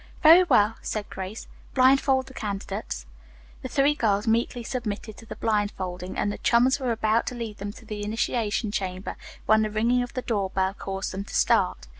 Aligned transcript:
"Very 0.23 0.41
well," 0.45 0.77
said 0.81 1.11
Grace. 1.11 1.45
"Blindfold 1.75 2.25
the 2.25 2.33
candidates." 2.33 3.05
The 3.61 3.67
three 3.67 3.93
girls 3.93 4.25
meekly 4.25 4.63
submitted 4.63 5.15
to 5.17 5.27
the 5.27 5.35
blindfolding, 5.35 6.17
and 6.17 6.31
the 6.31 6.39
chums 6.39 6.79
were 6.79 6.91
about 6.91 7.27
to 7.27 7.35
lead 7.35 7.57
them 7.59 7.71
to 7.73 7.85
the 7.85 8.03
initiation 8.03 8.71
chamber, 8.71 9.15
when 9.45 9.61
the 9.61 9.69
ringing 9.69 10.01
of 10.01 10.15
the 10.15 10.23
door 10.23 10.49
bell 10.49 10.73
caused 10.73 11.11
them 11.11 11.23
to 11.25 11.35
start. 11.35 11.85